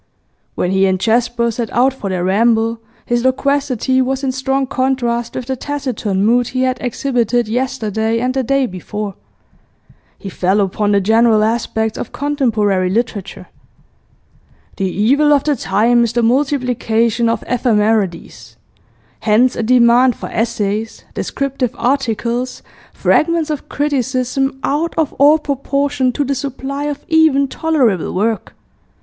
When 0.55 0.71
he 0.71 0.87
and 0.87 0.99
Jasper 0.99 1.51
set 1.51 1.71
out 1.71 1.93
for 1.93 2.09
their 2.09 2.23
ramble, 2.23 2.79
his 3.05 3.23
loquacity 3.23 4.01
was 4.01 4.23
in 4.23 4.31
strong 4.31 4.65
contrast 4.65 5.35
with 5.35 5.45
the 5.45 5.55
taciturn 5.55 6.25
mood 6.25 6.47
he 6.47 6.63
had 6.63 6.79
exhibited 6.81 7.47
yesterday 7.47 8.19
and 8.19 8.33
the 8.33 8.41
day 8.41 8.65
before. 8.65 9.13
He 10.17 10.27
fell 10.27 10.59
upon 10.59 10.91
the 10.91 11.01
general 11.01 11.43
aspects 11.43 11.99
of 11.99 12.11
contemporary 12.11 12.89
literature.'... 12.89 13.49
The 14.77 14.89
evil 14.89 15.31
of 15.33 15.43
the 15.43 15.55
time 15.55 16.03
is 16.03 16.13
the 16.13 16.23
multiplication 16.23 17.29
of 17.29 17.41
ephemerides. 17.47 18.55
Hence 19.19 19.55
a 19.55 19.61
demand 19.61 20.15
for 20.15 20.29
essays, 20.29 21.03
descriptive 21.13 21.75
articles, 21.77 22.63
fragments 22.91 23.51
of 23.51 23.69
criticism, 23.69 24.59
out 24.63 24.95
of 24.97 25.13
all 25.19 25.37
proportion 25.37 26.11
to 26.13 26.23
the 26.23 26.33
supply 26.33 26.85
of 26.85 27.05
even 27.07 27.47
tolerable 27.47 28.15
work. 28.15 28.55